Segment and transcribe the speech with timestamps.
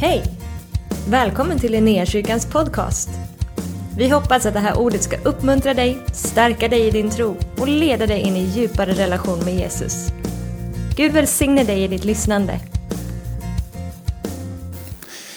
[0.00, 0.22] Hej!
[1.08, 3.08] Välkommen till Linnéakyrkans podcast.
[3.98, 7.68] Vi hoppas att det här ordet ska uppmuntra dig, stärka dig i din tro och
[7.68, 10.08] leda dig in i djupare relation med Jesus.
[10.96, 12.60] Gud välsigne dig i ditt lyssnande.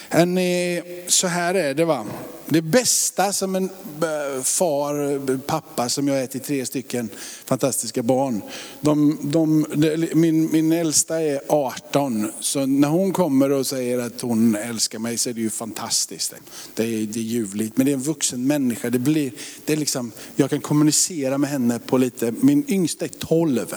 [0.10, 2.06] Hörrni, så här är det va.
[2.52, 7.10] Det bästa som en eh, far, pappa som jag är till tre stycken
[7.46, 8.42] fantastiska barn.
[8.82, 14.22] De, de, de, min, min äldsta är 18, så när hon kommer och säger att
[14.22, 16.34] hon älskar mig så är det ju fantastiskt.
[16.74, 18.90] Det är, det är ljuvligt, men det är en vuxen människa.
[18.90, 19.32] Det blir,
[19.66, 23.76] det är liksom, jag kan kommunicera med henne på lite, min yngsta är 12.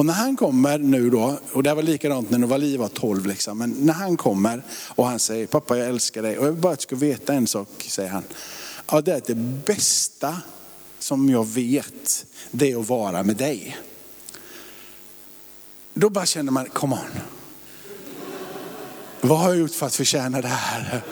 [0.00, 3.58] Och när han kommer nu då, och det var likadant när Novali var 12, liksom,
[3.58, 6.38] men när han kommer och han säger, pappa jag älskar dig.
[6.38, 8.22] Och jag vill bara att du ska veta en sak, säger han.
[8.90, 9.34] Ja, det är det
[9.66, 10.36] bästa
[10.98, 13.76] som jag vet, det är att vara med dig.
[15.94, 17.20] Då bara känner man, come on.
[19.20, 21.02] Vad har jag gjort för att förtjäna det här?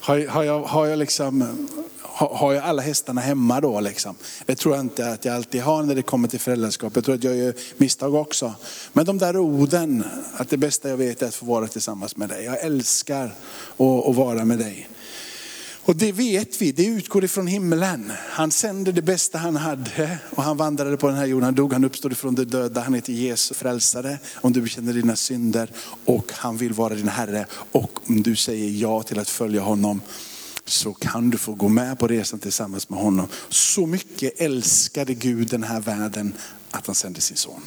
[0.00, 1.68] Har, har, jag, har jag liksom
[2.14, 3.80] har jag alla hästarna hemma då?
[3.80, 4.16] Liksom?
[4.46, 6.92] Det tror jag inte att jag alltid har när det kommer till föräldraskap.
[6.94, 8.54] Jag tror att jag gör misstag också.
[8.92, 10.04] Men de där orden,
[10.36, 12.44] att det bästa jag vet är att få vara tillsammans med dig.
[12.44, 13.24] Jag älskar
[13.76, 14.88] att, att vara med dig.
[15.84, 18.12] Och det vet vi, det utgår ifrån himlen.
[18.18, 21.44] Han sände det bästa han hade och han vandrade på den här jorden.
[21.44, 22.80] Han dog, han uppstod ifrån de döda.
[22.80, 25.70] Han heter Jesus frälsare om du bekänner dina synder
[26.04, 27.46] och han vill vara din Herre.
[27.72, 30.00] Och om du säger ja till att följa honom
[30.64, 33.28] så kan du få gå med på resan tillsammans med honom.
[33.48, 36.34] Så mycket älskade Gud den här världen
[36.70, 37.62] att han sände sin son.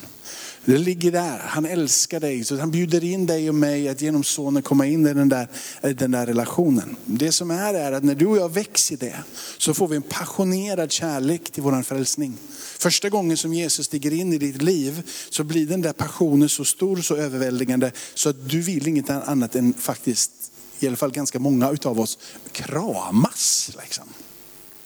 [0.65, 4.23] Det ligger där, han älskar dig så han bjuder in dig och mig att genom
[4.23, 5.47] sonen komma in i den där,
[5.81, 6.95] den där relationen.
[7.05, 9.15] Det som är är att när du och jag växer i det
[9.57, 12.37] så får vi en passionerad kärlek till våran frälsning.
[12.77, 16.65] Första gången som Jesus stiger in i ditt liv så blir den där passionen så
[16.65, 20.31] stor, så överväldigande så att du vill inget annat än faktiskt
[20.79, 22.17] i alla fall ganska många utav oss,
[22.51, 23.71] kramas.
[23.81, 24.05] Liksom.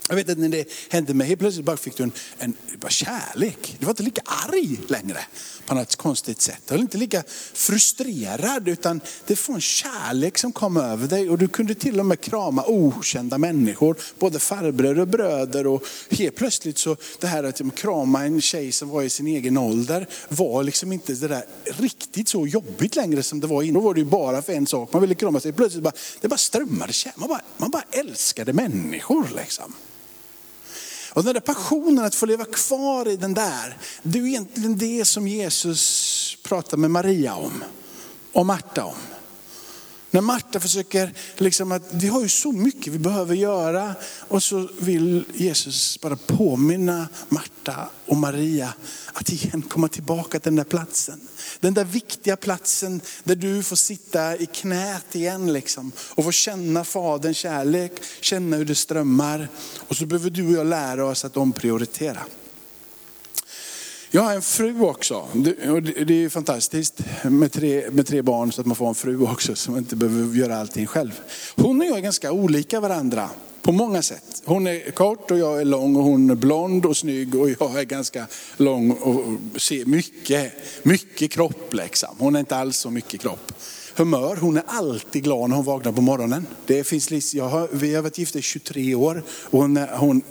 [0.09, 2.89] Jag vet att när det hände mig, helt plötsligt bara fick du en, en bara
[2.89, 3.75] kärlek.
[3.79, 5.19] Du var inte lika arg längre
[5.65, 6.61] på något konstigt sätt.
[6.67, 7.23] Du var inte lika
[7.53, 12.05] frustrerad utan det var en kärlek som kom över dig och du kunde till och
[12.05, 13.97] med krama okända människor.
[14.19, 18.71] Både farbröder och bröder och helt plötsligt så det här att liksom krama en tjej
[18.71, 23.23] som var i sin egen ålder var liksom inte det där riktigt så jobbigt längre
[23.23, 23.73] som det var innan.
[23.73, 25.53] Då var det ju bara för en sak, man ville krama sig.
[25.53, 29.73] Plötsligt bara, det bara strömmade kärlek, man bara, man bara älskade människor liksom.
[31.09, 35.05] Och den där passionen att få leva kvar i den där, det är egentligen det
[35.05, 37.63] som Jesus pratar med Maria om.
[38.33, 39.18] Och Marta om.
[40.11, 43.95] När Marta försöker, liksom att vi har ju så mycket vi behöver göra.
[44.27, 48.73] Och så vill Jesus bara påminna Marta och Maria
[49.13, 51.19] att igen komma tillbaka till den där platsen.
[51.59, 55.91] Den där viktiga platsen där du får sitta i knät igen liksom.
[55.99, 57.91] Och få känna Faderns kärlek,
[58.21, 59.47] känna hur det strömmar.
[59.87, 62.19] Och så behöver du och jag lära oss att omprioritera.
[64.11, 65.27] Jag har en fru också.
[65.33, 69.55] Det är fantastiskt med tre, med tre barn så att man får en fru också
[69.55, 71.19] så man inte behöver göra allting själv.
[71.55, 73.29] Hon och jag är ganska olika varandra
[73.61, 74.41] på många sätt.
[74.45, 77.79] Hon är kort och jag är lång och hon är blond och snygg och jag
[77.79, 78.27] är ganska
[78.57, 79.23] lång och
[79.61, 80.53] ser mycket,
[80.83, 82.15] mycket kropp liksom.
[82.17, 83.51] Hon är inte alls så mycket kropp.
[83.95, 86.47] Humör, hon är alltid glad när hon vaknar på morgonen.
[86.65, 90.21] Det finns, jag har, vi har varit gifta i 23 år och hon, hon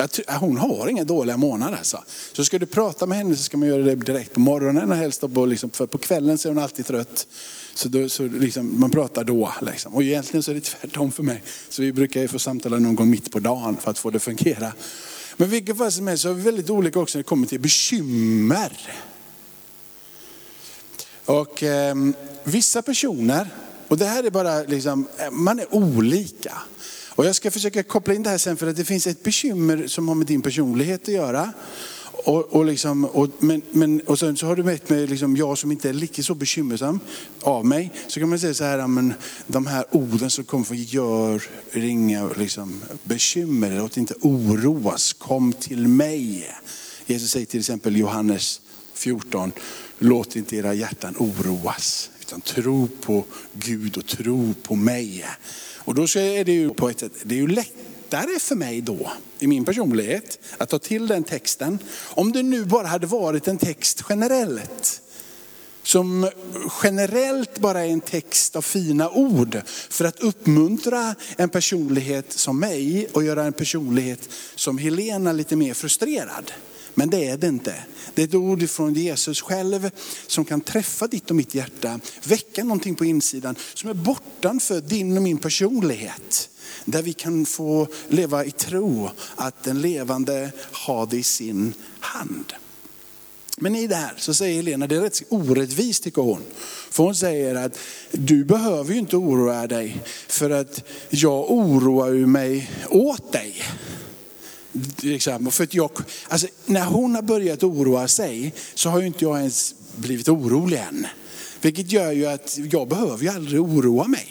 [0.00, 2.04] Äh, hon har inga dåliga månader alltså.
[2.32, 4.96] Så ska du prata med henne så ska man göra det direkt på morgonen och
[4.96, 7.26] helst på, liksom, för på kvällen så är hon alltid trött.
[7.74, 9.52] Så, då, så liksom, man pratar då.
[9.62, 9.94] Liksom.
[9.94, 11.42] Och egentligen så är det tvärtom för mig.
[11.68, 14.16] Så vi brukar ju få samtala någon gång mitt på dagen för att få det
[14.16, 14.72] att fungera.
[15.36, 17.60] Men vilket fall som helst så är vi väldigt olika också när det kommer till
[17.60, 18.72] bekymmer.
[21.24, 21.94] Och eh,
[22.44, 23.48] vissa personer,
[23.88, 26.62] och det här är bara liksom, eh, man är olika.
[27.20, 29.86] Och jag ska försöka koppla in det här sen för att det finns ett bekymmer
[29.86, 31.52] som har med din personlighet att göra.
[32.02, 35.58] Och, och, liksom, och, men, men, och sen så har du mätt med liksom jag
[35.58, 37.00] som inte är lika så bekymmersam
[37.40, 37.92] av mig.
[38.06, 39.14] Så kan man säga så här, men
[39.46, 41.42] de här orden som kommer från gör
[41.74, 46.50] inga liksom, bekymmer, låt inte oroas, kom till mig.
[47.06, 48.60] Jesus säger till exempel Johannes
[48.94, 49.52] 14,
[49.98, 55.24] låt inte era hjärtan oroas, utan tro på Gud och tro på mig.
[55.90, 59.10] Och då är det ju på ett sätt, det är ju lättare för mig då,
[59.38, 61.78] i min personlighet, att ta till den texten.
[61.94, 65.00] Om det nu bara hade varit en text generellt.
[65.82, 66.30] Som
[66.82, 73.08] generellt bara är en text av fina ord för att uppmuntra en personlighet som mig
[73.12, 76.52] och göra en personlighet som Helena lite mer frustrerad.
[76.94, 77.74] Men det är det inte.
[78.14, 79.90] Det är ett ord från Jesus själv
[80.26, 85.16] som kan träffa ditt och mitt hjärta, väcka någonting på insidan som är bortanför din
[85.16, 86.50] och min personlighet.
[86.84, 92.52] Där vi kan få leva i tro att den levande har det i sin hand.
[93.62, 96.42] Men i det här så säger Helena, det är rätt orättvist tycker hon.
[96.90, 97.78] För hon säger att
[98.12, 103.62] du behöver ju inte oroa dig för att jag oroar mig åt dig.
[105.00, 105.90] Liksom, för att jag,
[106.28, 110.78] alltså, när hon har börjat oroa sig så har ju inte jag ens blivit orolig
[110.78, 111.06] än.
[111.60, 114.28] Vilket gör ju att jag behöver ju aldrig oroa mig.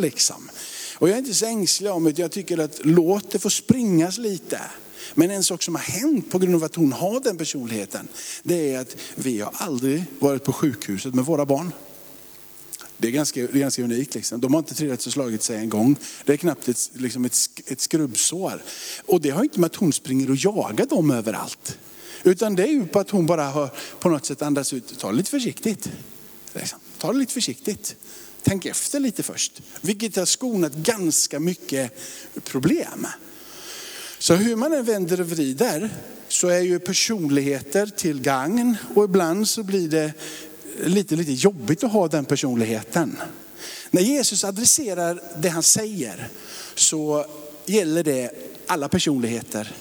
[0.00, 0.50] Liksom.
[0.98, 4.18] Och jag är inte så ängslig om det, jag tycker att låt det få springas
[4.18, 4.60] lite.
[5.14, 8.08] Men en sak som har hänt på grund av att hon har den personligheten,
[8.42, 11.72] det är att vi har aldrig varit på sjukhuset med våra barn.
[12.98, 14.14] Det är ganska, det är ganska unikt.
[14.14, 14.40] Liksom.
[14.40, 15.96] De har inte trillat och slagit sig en gång.
[16.24, 17.36] Det är knappt ett, liksom ett,
[17.66, 18.62] ett skrubbsår.
[19.06, 21.78] Och det har inte med att hon springer och jagar dem överallt.
[22.22, 23.70] Utan det är ju på att hon bara har
[24.00, 24.98] på något sätt andats ut.
[24.98, 25.90] Ta det lite försiktigt.
[26.52, 26.78] Liksom.
[26.98, 27.96] Ta det lite försiktigt.
[28.42, 29.62] Tänk efter lite först.
[29.80, 31.92] Vilket har skonat ganska mycket
[32.44, 33.06] problem.
[34.18, 35.90] Så hur man än vänder och vrider
[36.28, 40.12] så är ju personligheter till gagn och ibland så blir det
[40.84, 43.16] lite, lite jobbigt att ha den personligheten.
[43.90, 46.28] När Jesus adresserar det han säger
[46.74, 47.26] så
[47.66, 48.30] gäller det
[48.66, 49.72] alla personligheter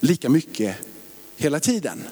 [0.00, 0.76] lika mycket
[1.36, 2.02] hela tiden.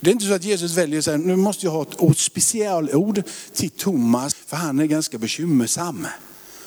[0.00, 3.22] Det är inte så att Jesus väljer att nu måste jag ha ett specialord
[3.52, 6.06] till Thomas för han är ganska bekymmersam.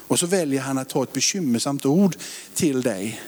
[0.07, 2.15] Och så väljer han att ta ett bekymmersamt ord
[2.53, 3.21] till dig.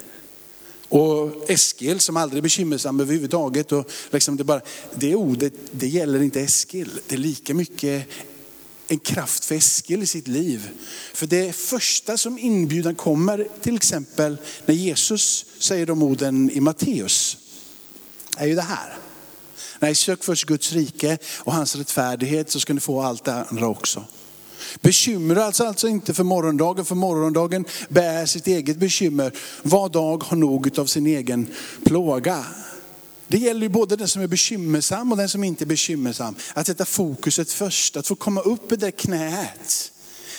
[0.91, 3.71] Och Eskil som aldrig är bekymmersam överhuvudtaget.
[3.71, 4.61] Och liksom det, bara,
[4.95, 6.99] det ordet det gäller inte Eskil.
[7.07, 8.07] Det är lika mycket
[8.87, 10.69] en kraft för Eskil i sitt liv.
[11.13, 17.37] För det första som inbjudan kommer, till exempel när Jesus säger de orden i Matteus,
[18.37, 18.97] är ju det här.
[19.79, 23.67] Nej, sök först Guds rike och hans rättfärdighet så ska ni få allt det andra
[23.67, 24.03] också.
[24.81, 29.33] Bekymra alltså, alltså inte för morgondagen, för morgondagen bär sitt eget bekymmer.
[29.63, 31.47] Var dag har nog av sin egen
[31.85, 32.45] plåga.
[33.27, 36.35] Det gäller ju både den som är bekymmersam och den som inte är bekymmersam.
[36.53, 39.91] Att sätta fokuset först, att få komma upp i det knät.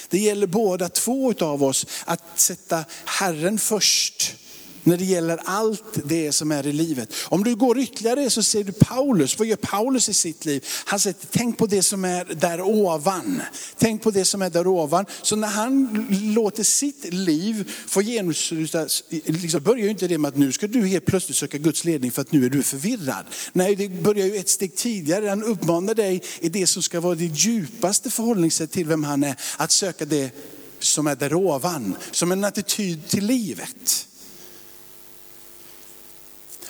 [0.08, 4.34] Det gäller båda två av oss att sätta Herren först
[4.82, 7.12] när det gäller allt det som är i livet.
[7.24, 10.66] Om du går ytterligare så ser du Paulus, vad gör Paulus i sitt liv?
[10.84, 13.42] Han säger, tänk på det som är där ovan.
[13.78, 15.06] Tänk på det som är där ovan.
[15.22, 20.36] Så när han låter sitt liv få genomsluta, liksom börjar ju inte det med att
[20.36, 23.24] nu ska du helt plötsligt söka Guds ledning för att nu är du förvirrad.
[23.52, 25.28] Nej, det börjar ju ett steg tidigare.
[25.28, 29.36] Han uppmanar dig i det som ska vara ditt djupaste förhållningssätt till vem han är,
[29.56, 30.30] att söka det
[30.78, 34.06] som är där ovan, som en attityd till livet.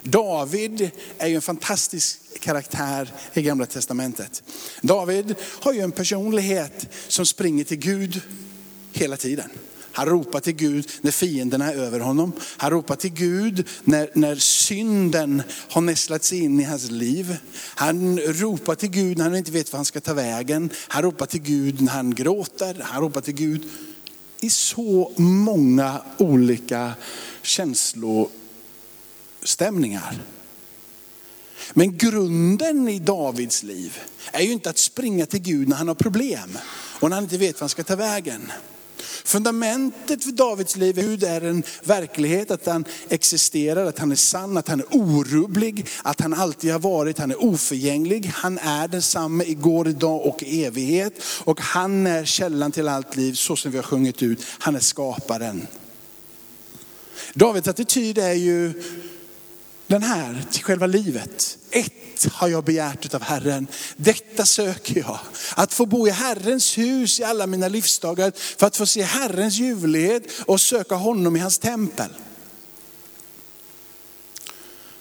[0.03, 4.43] David är ju en fantastisk karaktär i gamla testamentet.
[4.81, 8.21] David har ju en personlighet som springer till Gud
[8.93, 9.51] hela tiden.
[9.95, 12.33] Han ropar till Gud när fienderna är över honom.
[12.57, 17.37] Han ropar till Gud när, när synden har nästlat sig in i hans liv.
[17.55, 20.71] Han ropar till Gud när han inte vet vart han ska ta vägen.
[20.89, 22.81] Han ropar till Gud när han gråter.
[22.83, 23.69] Han ropar till Gud
[24.41, 26.93] i så många olika
[27.43, 28.29] känslor
[29.43, 30.19] stämningar.
[31.73, 33.99] Men grunden i Davids liv
[34.33, 36.59] är ju inte att springa till Gud när han har problem
[37.01, 38.53] och när han inte vet vad han ska ta vägen.
[39.25, 44.17] Fundamentet för Davids liv är Gud är en verklighet, att han existerar, att han är
[44.17, 48.31] sann, att han är orubblig, att han alltid har varit, han är oförgänglig.
[48.35, 51.23] Han är densamme igår, idag och i evighet.
[51.45, 54.45] Och han är källan till allt liv, så som vi har sjungit ut.
[54.59, 55.67] Han är skaparen.
[57.35, 58.83] Davids attityd är ju
[59.93, 61.59] den här till själva livet.
[61.71, 65.19] Ett har jag begärt av Herren, detta söker jag.
[65.57, 69.55] Att få bo i Herrens hus i alla mina livsdagar för att få se Herrens
[69.55, 72.11] ljuvlighet och söka honom i hans tempel.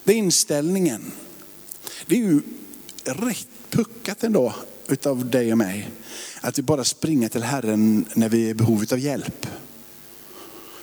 [0.03, 1.11] Det är inställningen.
[2.05, 2.41] Det är ju
[3.03, 4.55] rätt puckat ändå
[4.87, 5.89] utav dig och mig.
[6.41, 9.47] Att vi bara springer till Herren när vi är i behov av hjälp.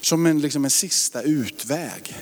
[0.00, 2.16] Som en, liksom en sista utväg.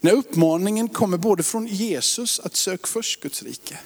[0.00, 3.78] När uppmaningen kommer både från Jesus att sök först Guds rike.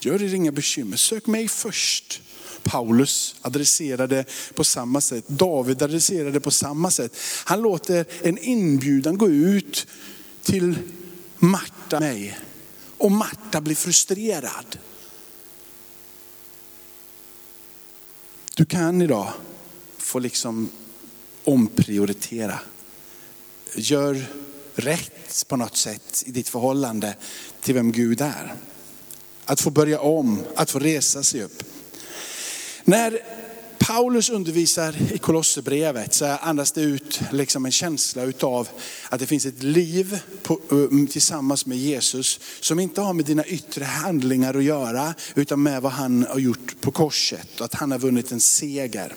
[0.00, 2.22] Gör er inga bekymmer, sök mig först.
[2.62, 4.24] Paulus adresserade
[4.54, 7.16] på samma sätt, David adresserade på samma sätt.
[7.44, 9.86] Han låter en inbjudan gå ut
[10.42, 10.78] till
[11.38, 12.38] Marta mig
[12.98, 14.78] och Marta blir frustrerad.
[18.56, 19.32] Du kan idag
[19.98, 20.68] få liksom
[21.44, 22.58] omprioritera.
[23.74, 24.26] Gör
[24.76, 27.14] rätt på något sätt i ditt förhållande
[27.60, 28.54] till vem Gud är.
[29.44, 31.62] Att få börja om, att få resa sig upp.
[32.84, 33.20] När
[33.78, 38.68] Paulus undervisar i Kolosserbrevet så andas det ut liksom en känsla utav
[39.08, 43.44] att det finns ett liv på, um, tillsammans med Jesus som inte har med dina
[43.44, 47.90] yttre handlingar att göra utan med vad han har gjort på korset och att han
[47.90, 49.14] har vunnit en seger.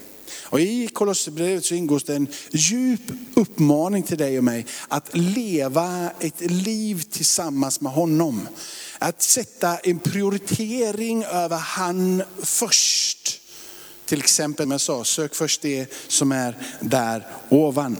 [0.49, 3.01] Och I Kolosserbrevet så ingås det en djup
[3.33, 8.47] uppmaning till dig och mig att leva ett liv tillsammans med honom.
[8.99, 13.41] Att sätta en prioritering över han först.
[14.05, 17.97] Till exempel, som jag sa, sök först det som är där ovan.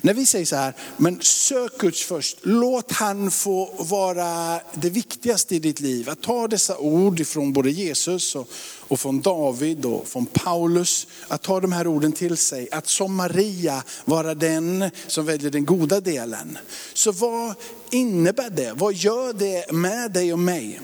[0.00, 5.54] När vi säger så här, men sök Guds först, låt han få vara det viktigaste
[5.56, 6.10] i ditt liv.
[6.10, 8.48] Att ta dessa ord från både Jesus och,
[8.88, 12.68] och från David och från Paulus, att ta de här orden till sig.
[12.72, 16.58] Att som Maria vara den som väljer den goda delen.
[16.94, 17.54] Så vad
[17.90, 18.72] innebär det?
[18.74, 20.80] Vad gör det med dig och mig?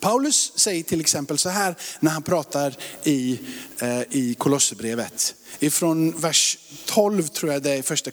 [0.00, 3.40] Paulus säger till exempel så här när han pratar i,
[3.78, 5.34] eh, i Kolosserbrevet.
[5.58, 8.10] Ifrån vers 12 tror jag det är i första,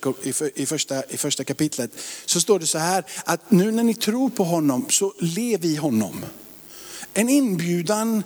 [0.56, 1.92] i, första, i första kapitlet.
[2.26, 5.76] Så står det så här att nu när ni tror på honom så lev i
[5.76, 6.26] honom.
[7.14, 8.24] En inbjudan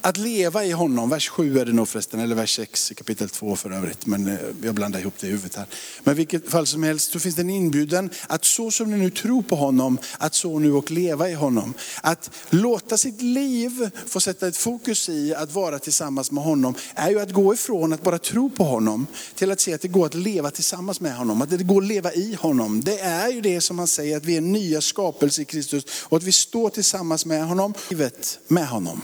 [0.00, 3.28] att leva i honom, vers 7 är det nog förresten, eller vers 6 i kapitel
[3.28, 4.06] 2 för övrigt.
[4.06, 5.66] Men eh, jag blandar ihop det i huvudet här.
[6.04, 8.96] Men i vilket fall som helst så finns det en inbjudan att så som ni
[8.96, 11.74] nu tror på honom, att så nu och leva i honom.
[12.02, 17.10] Att låta sitt liv få sätta ett fokus i att vara tillsammans med honom är
[17.10, 20.06] ju att gå ifrån att bara tro på honom till att se att det går
[20.06, 21.42] att leva tillsammans med honom.
[21.42, 22.80] Att det går att leva i honom.
[22.80, 26.16] Det är ju det som han säger att vi är nya skapelser i Kristus och
[26.16, 29.02] att vi står tillsammans med honom, livet med honom.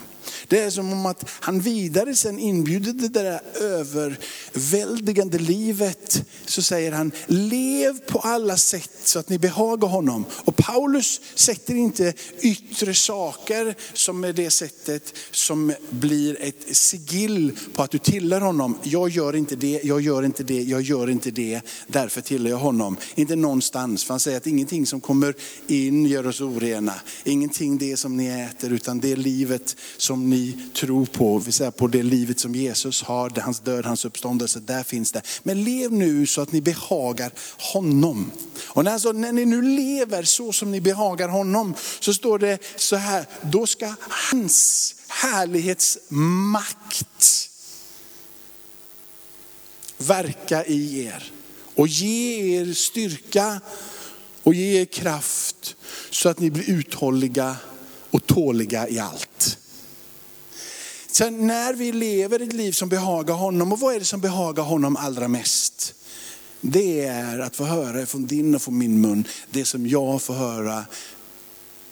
[0.49, 6.25] Det är som om att han vidare sen inbjuder det där överväldigande livet.
[6.47, 10.25] Så säger han, lev på alla sätt så att ni behagar honom.
[10.31, 17.83] Och Paulus sätter inte yttre saker som är det sättet som blir ett sigill på
[17.83, 18.79] att du tillhör honom.
[18.83, 22.59] Jag gör inte det, jag gör inte det, jag gör inte det, därför tillhör jag
[22.59, 22.97] honom.
[23.15, 25.35] Inte någonstans, för han säger att ingenting som kommer
[25.67, 26.95] in gör oss orena.
[27.25, 30.36] Ingenting det som ni äter, utan det livet som ni
[30.75, 34.61] tror på, vill säga på det livet som Jesus har, det hans död, hans uppståndelse,
[34.61, 35.23] där finns det.
[35.43, 37.33] Men lev nu så att ni behagar
[37.73, 38.31] honom.
[38.65, 42.59] Och när, alltså, när ni nu lever så som ni behagar honom, så står det
[42.77, 43.95] så här, då ska
[44.31, 47.51] hans härlighetsmakt
[49.99, 51.33] verka i er
[51.75, 53.61] och ge er styrka
[54.43, 55.77] och ge er kraft
[56.11, 57.57] så att ni blir uthålliga
[58.11, 59.36] och tåliga i allt.
[61.17, 64.63] Sen när vi lever ett liv som behagar honom, och vad är det som behagar
[64.63, 65.95] honom allra mest?
[66.61, 70.35] Det är att få höra från din och från min mun det som jag får
[70.35, 70.85] höra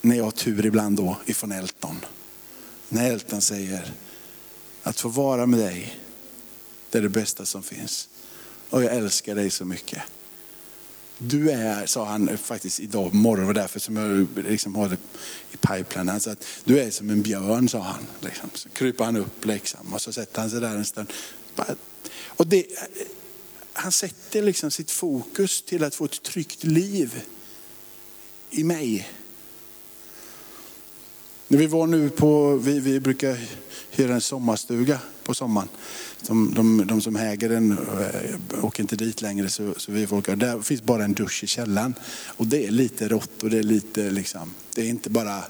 [0.00, 1.97] när jag har tur ibland då ifrån Elton.
[2.88, 3.93] När Elton säger
[4.83, 5.99] att få vara med dig,
[6.90, 8.09] det är det bästa som finns.
[8.71, 10.02] Och jag älskar dig så mycket.
[11.18, 14.97] Du är, sa han faktiskt idag morgon, var därför som jag liksom har det
[15.52, 16.09] i pipeline.
[16.09, 18.06] Han sa att du är som en björn, sa han.
[18.21, 18.50] Liksom.
[18.54, 21.12] Så kryper han upp liksom, och så sätter han sig där en stund.
[22.26, 22.66] Och det,
[23.73, 27.23] han sätter liksom sitt fokus till att få ett tryggt liv
[28.50, 29.09] i mig.
[31.49, 33.39] När vi var nu på, vi, vi brukar
[33.91, 35.69] hyra en sommarstuga på sommaren.
[36.27, 40.17] De, de, de som äger den eh, åker inte dit längre så, så vi får
[40.17, 40.37] åka.
[40.37, 41.95] Där finns bara en dusch i källaren.
[42.27, 45.45] Och det är lite rått och det är lite liksom, det är inte bara,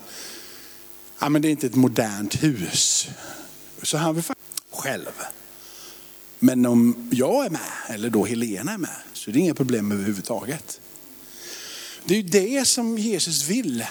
[1.19, 3.09] ja men det är inte ett modernt hus.
[3.83, 4.25] Så han vill
[4.71, 5.13] själv.
[6.39, 9.93] Men om jag är med, eller då Helena är med, så är det inga problem
[9.93, 10.81] överhuvudtaget.
[12.05, 13.85] Det är ju det som Jesus vill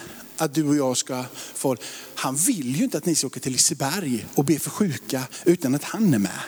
[0.44, 1.76] att du och jag ska få.
[2.16, 5.76] Han vill ju inte att ni ska åka till Liseberg och be för sjuka utan
[5.76, 6.40] att han är med.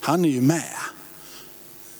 [0.00, 0.74] Han är ju med.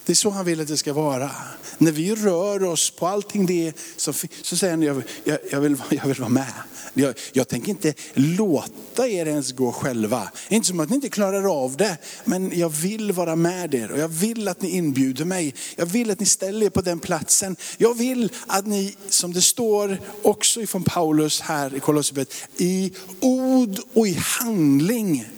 [0.06, 1.30] Det är så han vill att det ska vara.
[1.78, 5.76] När vi rör oss på allting det så, så säger han, jag, jag, jag, vill,
[5.90, 6.52] jag vill vara med.
[6.94, 10.30] Jag, jag tänker inte låta er ens gå själva.
[10.48, 13.98] Inte som att ni inte klarar av det, men jag vill vara med er och
[13.98, 15.54] jag vill att ni inbjuder mig.
[15.76, 17.56] Jag vill att ni ställer er på den platsen.
[17.76, 23.78] Jag vill att ni, som det står också ifrån Paulus här i Kolosserbrevet, i ord
[23.92, 25.28] och i handling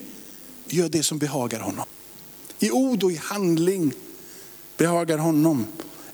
[0.68, 1.84] gör det som behagar honom.
[2.58, 3.92] I ord och i handling
[4.76, 5.66] behagar honom.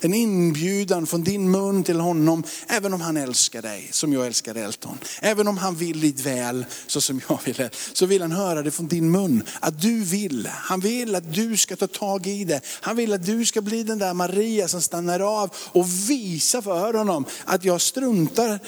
[0.02, 4.55] En inbjudan från din mun till honom, även om han älskar dig som jag älskar
[4.55, 4.99] Elton.
[5.21, 8.71] Även om han vill ditt väl så som jag vill så vill han höra det
[8.71, 9.43] från din mun.
[9.61, 12.61] Att du vill, han vill att du ska ta tag i det.
[12.81, 16.95] Han vill att du ska bli den där Maria som stannar av och visar för
[16.95, 18.59] honom att jag struntar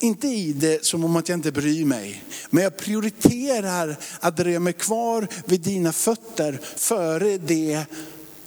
[0.00, 2.24] inte i det som om att jag inte bryr mig.
[2.50, 7.84] Men jag prioriterar att dröja mig kvar vid dina fötter före det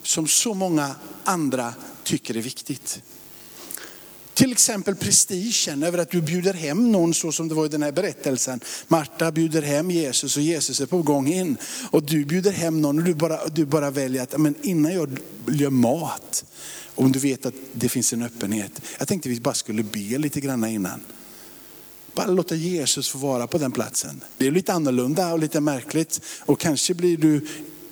[0.04, 3.02] som så många andra tycker är viktigt.
[4.34, 7.84] Till exempel prestigen över att du bjuder hem någon så som det var i den
[7.84, 8.60] här berättelsen.
[8.88, 11.58] Marta bjuder hem Jesus och Jesus är på gång in.
[11.92, 15.20] Och du bjuder hem någon och du bara, du bara väljer att men innan jag
[15.48, 16.46] gör mat,
[16.96, 18.82] om du vet att det finns en öppenhet.
[19.00, 21.02] Jag tänkte vi bara skulle be lite grann innan.
[22.14, 24.24] Bara låta Jesus få vara på den platsen.
[24.38, 26.22] Det är lite annorlunda och lite märkligt.
[26.40, 27.48] Och kanske blir du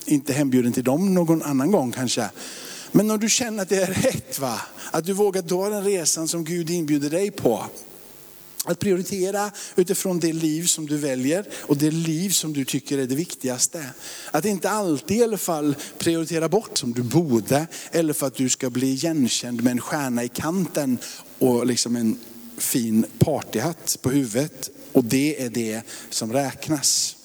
[0.06, 2.30] inte hembjuden till dem någon annan gång kanske.
[2.92, 4.62] Men om du känner att det är rätt, va?
[4.92, 7.66] att du vågar ta den resan som Gud inbjuder dig på.
[8.66, 13.08] Att prioritera utifrån det liv som du väljer och det liv som du tycker är
[13.08, 13.86] det viktigaste.
[14.32, 18.50] Att inte alltid i alla fall prioritera bort som du borde, eller för att du
[18.50, 20.98] ska bli igenkänd med en stjärna i kanten
[21.40, 22.20] och liksom en
[22.58, 24.70] fin partyhatt på huvudet.
[24.92, 27.16] Och det är det som räknas.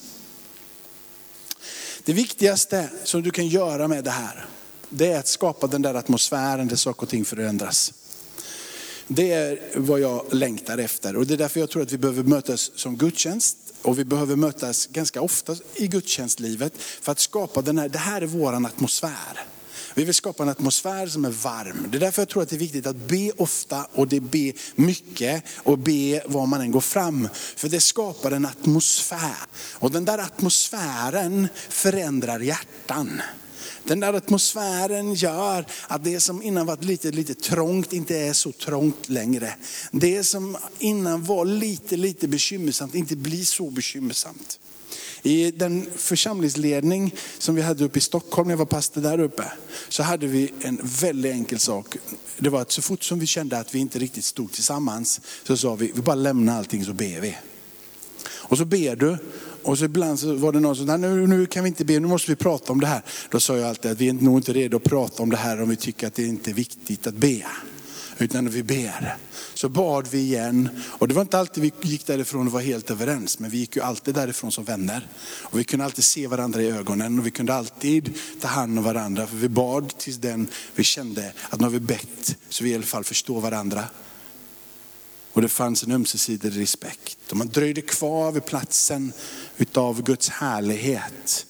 [2.05, 4.47] Det viktigaste som du kan göra med det här,
[4.89, 7.93] det är att skapa den där atmosfären där saker och ting förändras.
[9.07, 12.23] Det är vad jag längtar efter och det är därför jag tror att vi behöver
[12.23, 17.79] mötas som gudstjänst och vi behöver mötas ganska ofta i gudstjänstlivet för att skapa den
[17.79, 19.45] här, det här är våran atmosfär.
[19.95, 21.87] Vi vill skapa en atmosfär som är varm.
[21.91, 24.53] Det är därför jag tror att det är viktigt att be ofta och det be
[24.75, 27.29] mycket och be var man än går fram.
[27.57, 29.37] För det skapar en atmosfär.
[29.73, 33.23] Och den där atmosfären förändrar hjärtan.
[33.85, 38.53] Den där atmosfären gör att det som innan var lite, lite trångt inte är så
[38.53, 39.55] trångt längre.
[39.93, 44.59] Det som innan var lite, lite bekymmersamt inte blir så bekymmersamt.
[45.27, 49.53] I den församlingsledning som vi hade uppe i Stockholm, när jag var pastor där uppe,
[49.89, 51.97] så hade vi en väldigt enkel sak.
[52.39, 55.57] Det var att så fort som vi kände att vi inte riktigt stod tillsammans, så
[55.57, 57.37] sa vi, vi bara lämnar allting så ber vi.
[58.27, 59.19] Och så ber du,
[59.63, 62.01] och så ibland så var det någon som sa, nu, nu kan vi inte be,
[62.01, 63.03] nu måste vi prata om det här.
[63.31, 65.63] Då sa jag alltid att vi är nog inte redo att prata om det här
[65.63, 67.47] om vi tycker att det inte är viktigt att be.
[68.19, 69.17] Utan vi ber.
[69.55, 70.69] Så bad vi igen.
[70.85, 73.39] Och det var inte alltid vi gick därifrån och var helt överens.
[73.39, 75.09] Men vi gick ju alltid därifrån som vänner.
[75.43, 77.19] Och vi kunde alltid se varandra i ögonen.
[77.19, 79.27] Och vi kunde alltid ta hand om varandra.
[79.27, 82.37] För vi bad tills den vi kände att nu har vi bett.
[82.49, 83.85] Så vi i alla fall förstår varandra.
[85.33, 87.31] Och det fanns en ömsesidig respekt.
[87.31, 89.13] Och man dröjde kvar vid platsen
[89.57, 91.47] utav Guds härlighet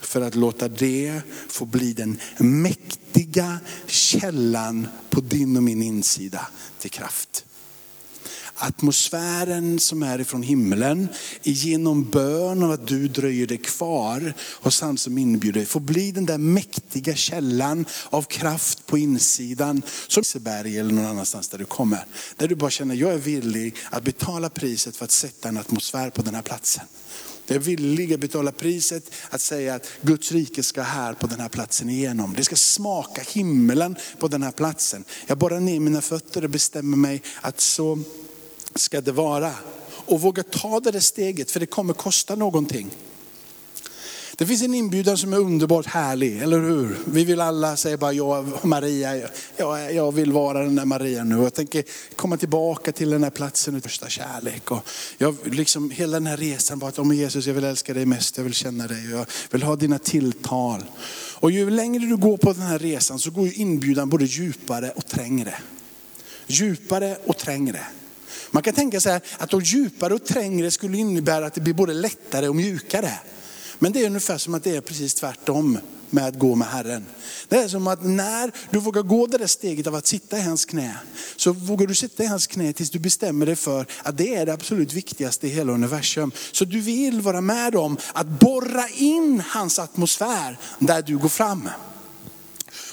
[0.00, 6.90] för att låta det få bli den mäktiga källan på din och min insida till
[6.90, 7.44] kraft.
[8.58, 11.08] Atmosfären som är ifrån himlen,
[11.42, 16.12] genom bön och att du dröjer dig kvar hos han som inbjuder dig, får bli
[16.12, 19.82] den där mäktiga källan av kraft på insidan.
[20.08, 22.04] Som Liseberg eller någon annanstans där du kommer.
[22.36, 26.10] Där du bara känner, jag är villig att betala priset för att sätta en atmosfär
[26.10, 26.84] på den här platsen.
[27.46, 31.40] Jag är villig att betala priset att säga att Guds rike ska här på den
[31.40, 32.34] här platsen igenom.
[32.36, 35.04] Det ska smaka himlen på den här platsen.
[35.26, 37.98] Jag borrar ner mina fötter och bestämmer mig att så
[38.78, 39.52] ska det vara.
[39.88, 42.90] Och våga ta det där steget för det kommer kosta någonting.
[44.38, 46.98] Det finns en inbjudan som är underbart härlig, eller hur?
[47.04, 51.42] Vi vill alla säga bara, jag Maria, jag, jag vill vara den där Maria nu.
[51.42, 51.84] Jag tänker
[52.16, 54.70] komma tillbaka till den här platsen av första kärlek.
[54.70, 54.88] Och
[55.18, 58.36] jag, liksom, hela den här resan var att, om Jesus jag vill älska dig mest,
[58.36, 60.84] jag vill känna dig, jag vill ha dina tilltal.
[61.34, 64.90] Och ju längre du går på den här resan så går ju inbjudan både djupare
[64.90, 65.54] och trängre.
[66.46, 67.80] Djupare och trängre.
[68.50, 71.94] Man kan tänka sig att de djupare och trängre skulle innebära att det blir både
[71.94, 73.12] lättare och mjukare.
[73.78, 75.78] Men det är ungefär som att det är precis tvärtom
[76.10, 77.06] med att gå med Herren.
[77.48, 80.42] Det är som att när du vågar gå det där steget av att sitta i
[80.42, 80.96] hans knä,
[81.36, 84.46] så vågar du sitta i hans knä tills du bestämmer dig för att det är
[84.46, 86.32] det absolut viktigaste i hela universum.
[86.52, 91.68] Så du vill vara med om att borra in hans atmosfär där du går fram.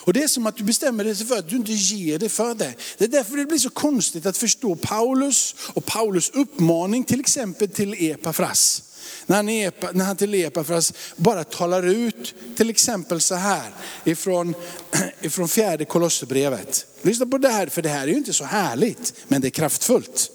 [0.06, 2.54] Och det är som att du bestämmer dig för att du inte ger det för
[2.54, 2.74] det.
[2.98, 7.70] Det är därför det blir så konstigt att förstå Paulus och Paulus uppmaning till exempel
[7.70, 8.84] till Epafras.
[9.26, 13.70] När han, Epa, när han till Epafras bara talar ut till exempel så här
[14.04, 14.56] ifrån,
[15.22, 16.86] ifrån fjärde kolosserbrevet.
[17.02, 19.50] Lyssna på det här, för det här är ju inte så härligt, men det är
[19.50, 20.32] kraftfullt.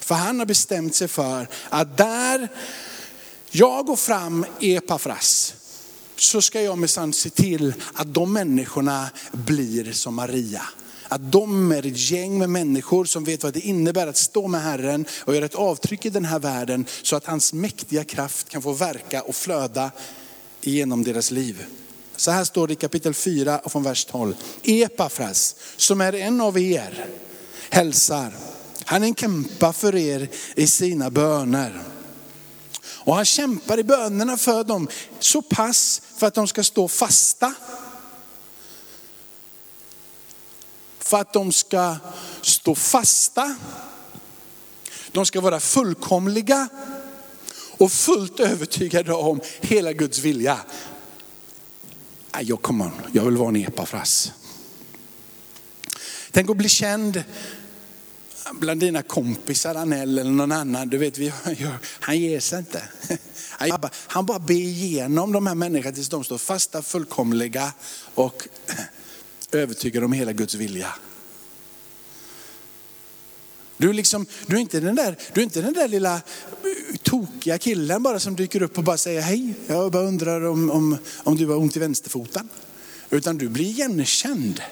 [0.00, 2.48] För han har bestämt sig för att där
[3.50, 5.54] jag går fram Epafras,
[6.20, 10.62] så ska jag minsann se till att de människorna blir som Maria.
[11.08, 14.62] att de är ett gäng med människor som vet vad det innebär att stå med
[14.62, 18.62] Herren och göra ett avtryck i den här världen så att hans mäktiga kraft kan
[18.62, 19.90] få verka och flöda
[20.60, 21.64] genom deras liv.
[22.16, 24.34] Så här står det i kapitel 4 och från vers 12.
[24.62, 27.06] Epafras, som är en av er,
[27.70, 28.32] hälsar.
[28.84, 31.82] Han är en kämpa för er i sina böner.
[33.10, 37.54] Och han kämpar i bönerna för dem så pass för att de ska stå fasta.
[40.98, 41.96] För att de ska
[42.42, 43.56] stå fasta.
[45.12, 46.68] De ska vara fullkomliga
[47.78, 50.58] och fullt övertygade om hela Guds vilja.
[52.40, 54.32] Jag, kommer, jag vill vara en epafras.
[56.30, 57.24] Tänk att bli känd
[58.52, 60.88] bland dina kompisar, Anell eller någon annan.
[60.88, 61.32] Du vet, vi,
[62.00, 62.82] han ger sig inte.
[64.06, 67.72] Han bara ber igenom de här människorna tills de står fasta, fullkomliga
[68.14, 68.48] och
[69.52, 70.94] övertygade om hela Guds vilja.
[73.76, 76.20] Du är, liksom, du, är inte den där, du är inte den där lilla
[77.02, 80.98] tokiga killen bara som dyker upp och bara säger hej, jag bara undrar om, om,
[81.16, 82.48] om du har ont i vänsterfoten.
[83.10, 84.62] Utan du blir igenkänd.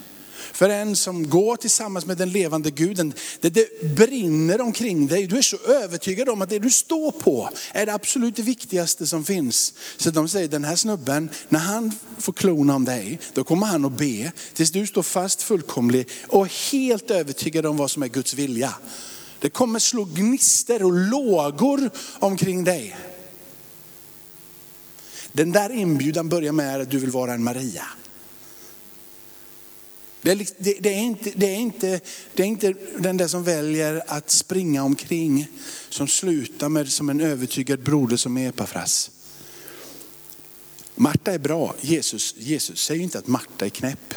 [0.59, 5.27] För en som går tillsammans med den levande guden, det, det brinner omkring dig.
[5.27, 9.25] Du är så övertygad om att det du står på är det absolut viktigaste som
[9.25, 9.75] finns.
[9.97, 13.85] Så de säger, den här snubben, när han får klona om dig, då kommer han
[13.85, 18.35] att be tills du står fast fullkomlig och helt övertygad om vad som är Guds
[18.35, 18.75] vilja.
[19.39, 22.97] Det kommer slå gnister och lågor omkring dig.
[25.33, 27.85] Den där inbjudan börjar med att du vill vara en Maria.
[30.23, 32.01] Det är, liksom- det, det, är inte, det, är inte,
[32.35, 35.49] det är inte den där som väljer att springa omkring
[35.89, 39.11] som slutar med som en övertygad broder som Epafras.
[40.95, 41.75] Marta är bra.
[41.81, 44.15] Jesus, Jesus säger inte att Marta är knäpp.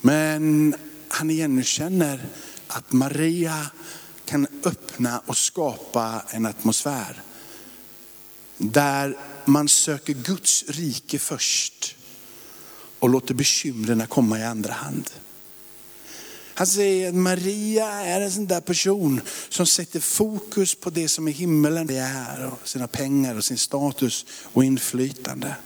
[0.00, 0.74] Men
[1.08, 2.26] han igenkänner
[2.66, 3.70] att Maria
[4.24, 7.22] kan öppna och skapa en atmosfär
[8.58, 11.96] där man söker Guds rike först
[12.98, 15.10] och låter bekymren komma i andra hand.
[16.54, 21.28] Han säger att Maria är en sån där person som sätter fokus på det som
[21.28, 25.56] är himmelen, det är och sina pengar och sin status och inflytande.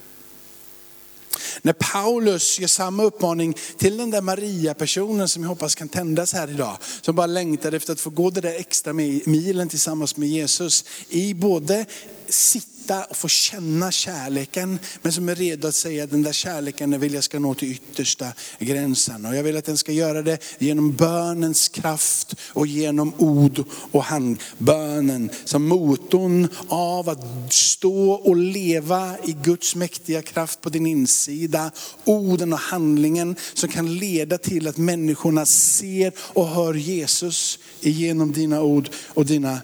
[1.63, 6.51] När Paulus ger samma uppmaning till den där Maria-personen som jag hoppas kan tändas här
[6.51, 10.85] idag, som bara längtar efter att få gå det där extra milen tillsammans med Jesus
[11.09, 11.87] i både
[12.29, 16.33] sitt hitta och få känna kärleken, men som är redo att säga att den där
[16.33, 18.27] kärleken vill jag ska nå till yttersta
[18.59, 19.27] gränsen.
[19.27, 24.05] Och jag vill att den ska göra det genom bönens kraft och genom ord och
[24.05, 25.31] handbönen.
[25.45, 31.71] Som motorn av att stå och leva i Guds mäktiga kraft på din insida.
[32.05, 38.63] Orden och handlingen som kan leda till att människorna ser och hör Jesus genom dina
[38.63, 39.61] ord och dina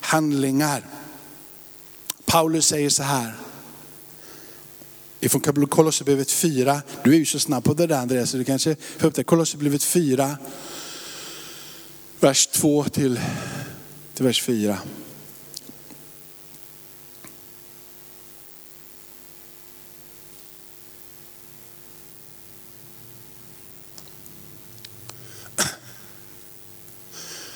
[0.00, 0.95] handlingar.
[2.26, 3.34] Paulus säger så här.
[5.20, 8.76] Ifrån Kolosserbrevet 4, du är ju så snabb på det där Andreas, så du kanske
[8.98, 9.24] får upp det.
[9.24, 10.38] Kolosserbrevet 4,
[12.20, 13.20] vers 2 till,
[14.14, 14.78] till vers 4.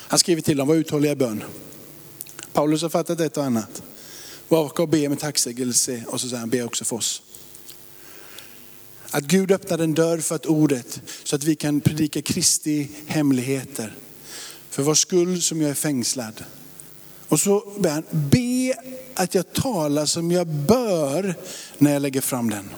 [0.07, 1.43] Han skriver till dem, var uthålliga i bön.
[2.53, 3.83] Paulus har fattat ett och annat.
[4.51, 7.21] Vaka och be med tacksägelse och så säger han, be också för oss.
[9.11, 13.95] Att Gud öppnar en dörr för att ordet, så att vi kan predika Kristi hemligheter.
[14.69, 16.43] För vår skull som jag är fängslad.
[17.27, 18.73] Och så ber han, be
[19.13, 21.35] att jag talar som jag bör
[21.77, 22.69] när jag lägger fram den.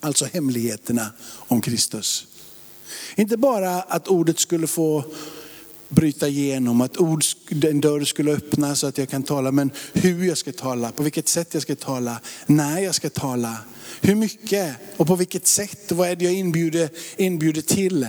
[0.00, 2.26] Alltså hemligheterna om Kristus.
[3.16, 5.04] Inte bara att ordet skulle få
[5.90, 7.24] bryta igenom, att ord,
[7.64, 9.52] en dörr skulle öppnas så att jag kan tala.
[9.52, 13.56] Men hur jag ska tala, på vilket sätt jag ska tala, när jag ska tala,
[14.00, 15.92] hur mycket och på vilket sätt.
[15.92, 18.06] Vad är det jag inbjuder, inbjuder till?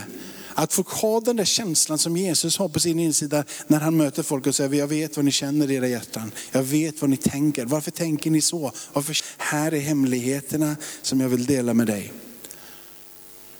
[0.53, 4.23] Att få ha den där känslan som Jesus har på sin insida när han möter
[4.23, 6.31] folk och säger, jag vet vad ni känner i era hjärtan.
[6.51, 7.65] Jag vet vad ni tänker.
[7.65, 8.71] Varför tänker ni så?
[8.93, 9.17] Varför?
[9.37, 12.13] Här är hemligheterna som jag vill dela med dig.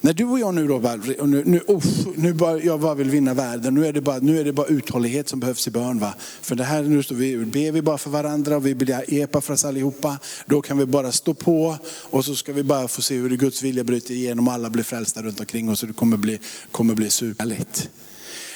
[0.04, 0.74] När du och jag nu då,
[1.18, 1.84] och nu, nu, oh,
[2.16, 4.66] nu bara, jag bara vill vinna världen, nu är, det bara, nu är det bara
[4.66, 5.98] uthållighet som behövs i bön.
[5.98, 6.14] Va?
[6.40, 9.40] För det här, nu står vi, ber vi bara för varandra och vi blir epa
[9.40, 10.18] för oss allihopa.
[10.46, 13.62] Då kan vi bara stå på och så ska vi bara få se hur Guds
[13.62, 15.82] vilja bryter igenom och alla blir frälsta runt omkring oss.
[15.82, 16.38] Och det kommer bli,
[16.70, 17.90] kommer bli superligt.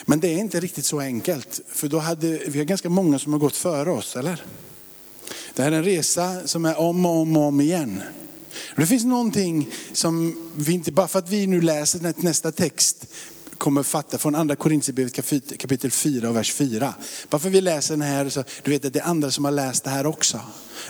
[0.05, 1.61] Men det är inte riktigt så enkelt.
[1.69, 4.43] För då hade, vi har ganska många som har gått före oss, eller?
[5.55, 8.03] Det här är en resa som är om och om och om igen.
[8.77, 13.07] Det finns någonting som vi inte, bara för att vi nu läser nästa text,
[13.59, 15.15] kommer fatta från andra Korintierbrevet
[15.59, 16.95] kapitel 4 och vers 4.
[17.31, 19.45] Bara för att vi läser den här, så du vet att det är andra som
[19.45, 20.41] har läst det här också.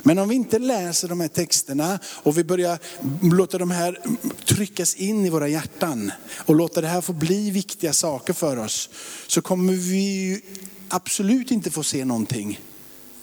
[0.03, 2.79] Men om vi inte läser de här texterna och vi börjar
[3.23, 4.03] låta de här
[4.45, 8.91] tryckas in i våra hjärtan och låta det här få bli viktiga saker för oss,
[9.27, 10.41] så kommer vi
[10.89, 12.61] absolut inte få se någonting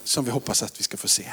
[0.04, 1.26] som vi hoppas att vi ska få se.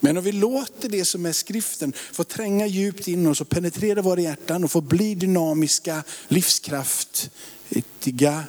[0.00, 4.02] Men om vi låter det som är skriften få tränga djupt in oss och penetrera
[4.02, 8.44] våra hjärtan och få bli dynamiska, livskraftiga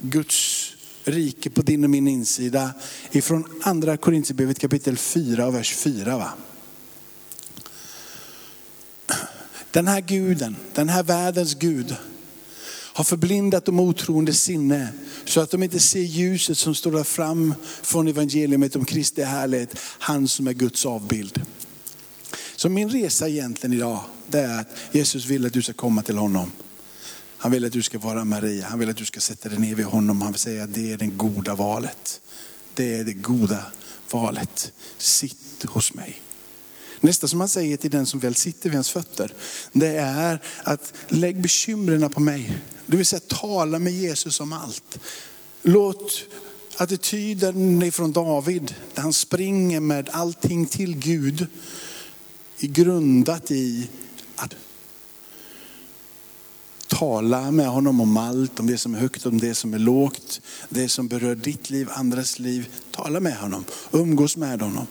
[0.00, 0.70] Guds
[1.04, 2.72] rike på din och min insida.
[3.10, 6.16] Ifrån andra Korintierbrevet kapitel 4 och vers 4.
[6.16, 6.32] Va?
[9.70, 11.96] Den här guden, den här världens Gud
[12.94, 14.88] har förblindat de otroende sinne
[15.24, 20.28] så att de inte ser ljuset som står fram från evangeliet om Kristi härlighet, han
[20.28, 21.42] som är Guds avbild.
[22.56, 26.16] Så min resa egentligen idag, det är att Jesus vill att du ska komma till
[26.16, 26.52] honom.
[27.36, 29.74] Han vill att du ska vara Maria, han vill att du ska sätta dig ner
[29.74, 30.22] vid honom.
[30.22, 32.20] Han vill säga att det är det goda valet.
[32.74, 33.64] Det är det goda
[34.10, 34.72] valet.
[34.98, 36.20] Sitt hos mig.
[37.00, 39.34] Nästa som han säger till den som väl sitter vid hans fötter,
[39.72, 42.58] det är att lägg bekymren på mig.
[42.86, 44.98] Det vill säga tala med Jesus om allt.
[45.62, 46.24] Låt
[46.76, 51.46] attityden ifrån David, där han springer med allting till Gud,
[52.58, 53.88] grundat i
[54.36, 54.54] att
[56.86, 60.40] tala med honom om allt, om det som är högt, om det som är lågt,
[60.68, 62.68] det som berör ditt liv, andras liv.
[62.90, 64.86] Tala med honom, umgås med honom.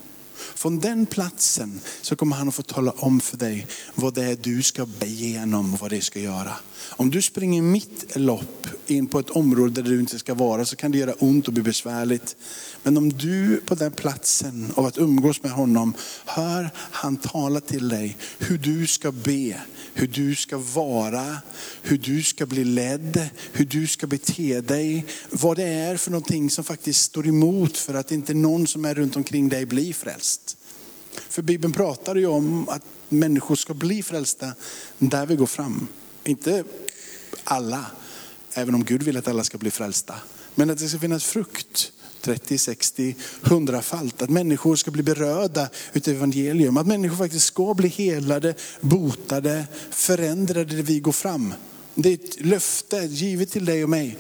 [0.56, 4.38] Från den platsen så kommer han att få tala om för dig vad det är
[4.41, 6.53] du ska igenom och vad det ska göra.
[6.89, 10.75] Om du springer mitt lopp in på ett område där du inte ska vara så
[10.75, 12.36] kan det göra ont och bli besvärligt.
[12.84, 15.93] Men om du på den platsen av att umgås med honom
[16.25, 19.62] hör han tala till dig hur du ska be,
[19.93, 21.38] hur du ska vara,
[21.82, 25.06] hur du ska bli ledd, hur du ska bete dig.
[25.29, 28.95] Vad det är för någonting som faktiskt står emot för att inte någon som är
[28.95, 30.58] runt omkring dig blir frälst.
[31.29, 34.53] För Bibeln pratar ju om att människor ska bli frälsta
[34.97, 35.88] där vi går fram.
[36.23, 36.63] Inte
[37.43, 37.86] alla,
[38.53, 40.15] även om Gud vill att alla ska bli frälsta.
[40.56, 41.91] Men att det ska finnas frukt
[42.24, 44.22] 30, 60, 100 falt.
[44.22, 46.78] Att människor ska bli berörda utav evangelium.
[46.78, 51.54] Att människor faktiskt ska bli helade, botade, förändrade där vi går fram.
[51.96, 54.18] Det är ett löfte givet till dig och mig.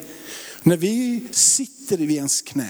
[0.63, 2.69] När vi sitter vid ens knä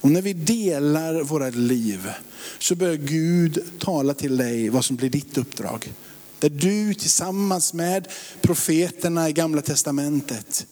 [0.00, 2.10] och när vi delar våra liv
[2.58, 5.92] så börjar Gud tala till dig vad som blir ditt uppdrag.
[6.38, 8.08] Där du tillsammans med
[8.40, 10.66] profeterna i gamla testamentet,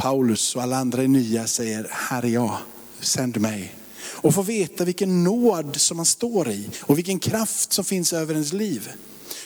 [0.00, 2.58] Paulus och alla andra i nya säger, här är jag,
[3.00, 3.74] sänd mig.
[4.02, 8.34] Och få veta vilken nåd som man står i och vilken kraft som finns över
[8.34, 8.88] ens liv.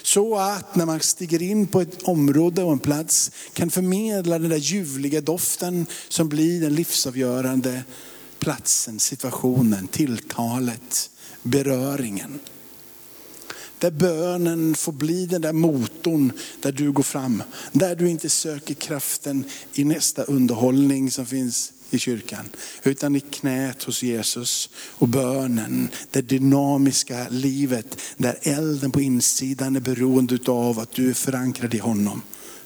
[0.02, 4.50] Så att när man stiger in på ett område och en plats kan förmedla den
[4.50, 7.82] där ljuvliga doften som blir den livsavgörande
[8.38, 11.10] platsen, situationen, tilltalet,
[11.42, 12.40] beröringen.
[13.84, 17.42] Där bönen får bli den där motorn där du går fram.
[17.72, 19.44] Där du inte söker kraften
[19.74, 22.44] i nästa underhållning som finns i kyrkan.
[22.82, 29.80] Utan i knät hos Jesus och bönen, det dynamiska livet där elden på insidan är
[29.80, 32.22] beroende av att du är förankrad i honom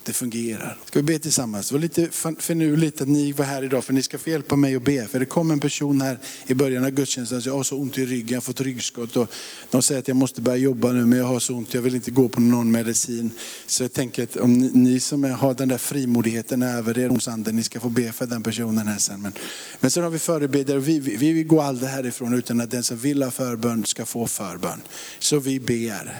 [0.09, 0.79] det fungerar.
[0.85, 1.68] Ska vi be tillsammans?
[1.68, 4.77] Det var lite finurligt att ni var här idag för ni ska få hjälpa mig
[4.77, 5.09] att be.
[5.09, 7.99] För det kom en person här i början av gudstjänsten som jag har så ont
[7.99, 9.16] i ryggen, jag har fått ryggskott.
[9.16, 9.31] Och
[9.71, 11.94] de säger att jag måste börja jobba nu men jag har så ont, jag vill
[11.94, 13.31] inte gå på någon medicin.
[13.66, 17.29] Så jag tänker att om ni, ni som har den där frimodigheten över er hos
[17.29, 19.23] anden, ni ska få be för den personen här sen.
[19.23, 19.33] Men,
[19.81, 22.83] men sen har vi förebedjare, vi, vi, vi vill gå aldrig härifrån utan att den
[22.83, 24.81] som vill ha förbön ska få förbön.
[25.18, 26.18] Så vi ber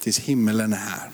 [0.00, 1.10] tills himmelen är här.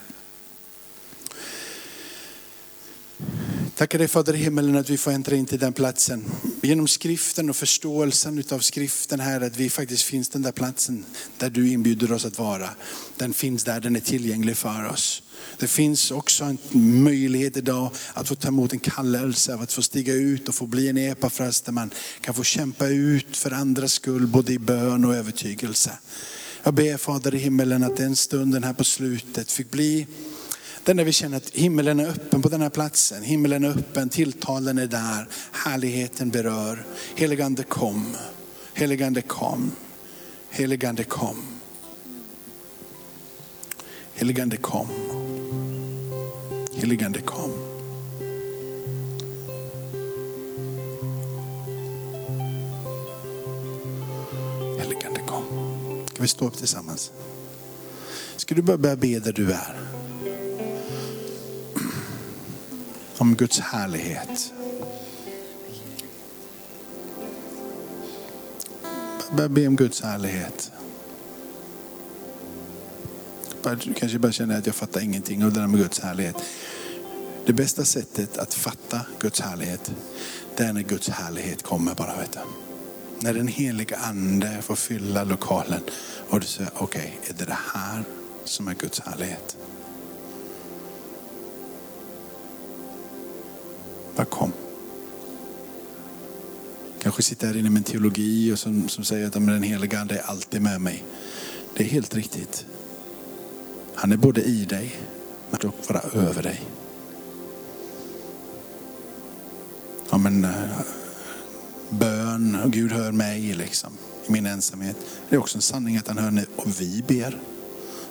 [3.76, 6.24] Tackar dig Fader i himmelen att vi får äntra in till den platsen.
[6.62, 11.04] Genom skriften och förståelsen av skriften här, att vi faktiskt finns den där platsen
[11.38, 12.68] där du inbjuder oss att vara.
[13.16, 15.22] Den finns där, den är tillgänglig för oss.
[15.58, 16.58] Det finns också en
[17.02, 20.66] möjlighet idag att få ta emot en kallelse, av att få stiga ut och få
[20.66, 25.04] bli en epafras där man kan få kämpa ut för andras skull, både i bön
[25.04, 25.92] och övertygelse.
[26.62, 30.06] Jag ber Fader i himmelen att den stunden här på slutet fick bli
[30.85, 33.23] den där vi känner att himmelen är öppen på den här platsen.
[33.23, 36.85] Himmelen är öppen, tilltalen är där, härligheten berör.
[37.14, 38.16] Heligande kom,
[38.75, 39.70] heligande kom,
[40.51, 41.37] heligande kom.
[44.16, 44.88] Heligande kom,
[46.75, 47.51] heligande kom.
[54.79, 55.44] Heligande kom.
[56.07, 57.12] Ska vi stå upp tillsammans?
[58.37, 60.04] Ska du börja be där du är?
[63.18, 64.53] Om Guds härlighet.
[69.37, 70.72] Börja be om Guds härlighet.
[73.85, 76.37] Du kanske bara känner att jag fattar ingenting av det där med Guds härlighet.
[77.46, 79.92] Det bästa sättet att fatta Guds härlighet,
[80.57, 82.16] det är när Guds härlighet kommer bara.
[82.16, 82.38] Vet du.
[83.20, 85.81] När den heliga ande får fylla lokalen
[86.29, 88.05] och du säger, okej, okay, är det det här
[88.44, 89.57] som är Guds härlighet?
[94.16, 94.53] Bara kom.
[97.03, 100.14] Kanske sitter här inne med en teologi och som, som säger att den heliga ande
[100.14, 101.05] är alltid med mig.
[101.77, 102.66] Det är helt riktigt.
[103.94, 104.96] Han är både i dig,
[105.50, 106.61] men också vara över dig.
[110.11, 110.50] Ja, men, eh,
[111.90, 113.92] bön och Gud hör mig liksom,
[114.27, 114.96] i min ensamhet.
[115.29, 117.38] Det är också en sanning att han hör när och vi ber.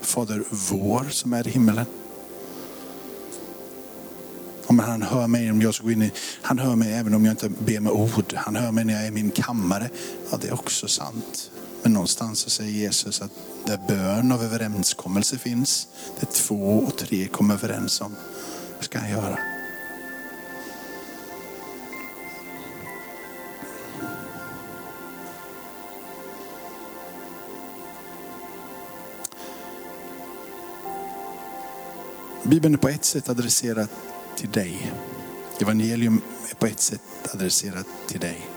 [0.02, 1.86] Fader vår som är i himmelen
[4.74, 7.26] om han hör mig om jag ska gå in i, han hör mig även om
[7.26, 8.34] jag inte ber med ord.
[8.36, 9.90] Han hör mig när jag är i min kammare.
[10.32, 11.52] Ja, det är också sant.
[11.84, 13.32] Men någonstans så säger Jesus att
[13.66, 15.88] där bön av överenskommelse finns,
[16.20, 18.16] det två och tre kommer överens om,
[18.76, 19.40] vad ska han göra?
[32.44, 33.88] Bibeln är på ett sätt adresserad
[34.38, 34.91] till dig.
[35.62, 37.02] Evangelium är på ett sätt
[37.34, 38.48] adresserat till dig.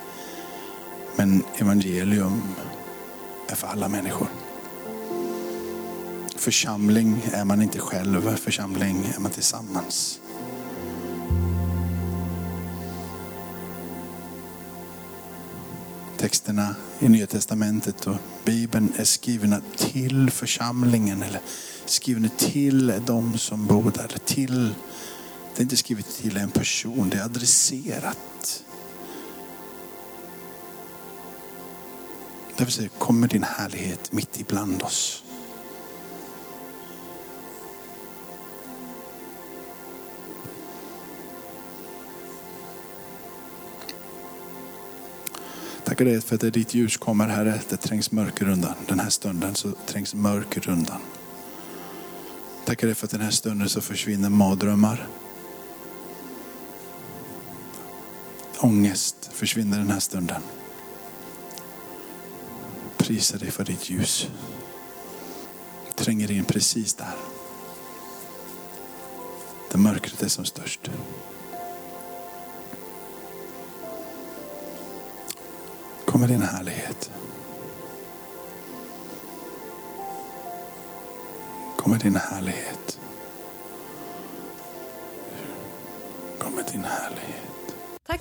[1.17, 2.43] Men evangelium
[3.49, 4.29] är för alla människor.
[6.37, 10.21] Församling är man inte själv, församling är man tillsammans.
[16.17, 21.41] Texterna i Nya Testamentet och Bibeln är skrivna till församlingen eller
[21.85, 24.19] skrivna till de som bor där.
[24.25, 24.75] Till,
[25.57, 28.63] det är inte skrivet till en person, det är adresserat
[32.57, 35.23] Därför säger kommer din härlighet mitt ibland oss.
[45.85, 47.61] Tackar dig för att det är ditt ljus kommer Herre.
[47.69, 48.75] Det trängs mörker undan.
[48.89, 51.01] Den här stunden så trängs mörker undan.
[52.65, 55.07] Tackar dig för att den här stunden så försvinner mardrömmar.
[58.59, 60.43] Ångest försvinner den här stunden
[63.07, 64.29] prisar dig för ditt ljus.
[65.95, 67.15] Tränger in precis där.
[69.71, 70.91] Där mörkret är som störst.
[76.05, 77.11] Kom med din härlighet.
[81.77, 83.01] Kom med din härlighet.
[86.39, 87.46] Kom med din härlighet.